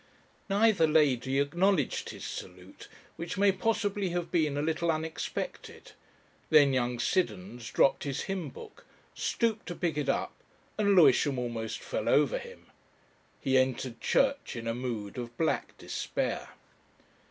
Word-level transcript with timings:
Neither 0.49 0.87
lady 0.87 1.37
acknowledged 1.39 2.09
his 2.09 2.25
salute, 2.25 2.87
which 3.17 3.37
may 3.37 3.51
possibly 3.51 4.09
have 4.09 4.31
been 4.31 4.57
a 4.57 4.61
little 4.63 4.89
unexpected. 4.91 5.91
Then 6.49 6.73
young 6.73 6.97
Siddons 6.97 7.69
dropped 7.69 8.03
his 8.03 8.21
hymn 8.21 8.49
book; 8.49 8.87
stooped 9.13 9.67
to 9.67 9.75
pick 9.75 9.99
it 9.99 10.09
up, 10.09 10.33
and 10.75 10.95
Lewisham 10.95 11.37
almost 11.37 11.81
fell 11.81 12.09
over 12.09 12.39
him.... 12.39 12.65
He 13.39 13.59
entered 13.59 14.01
church 14.01 14.55
in 14.55 14.65
a 14.65 14.73
mood 14.73 15.19
of 15.19 15.37
black 15.37 15.77
despair. 15.77 16.49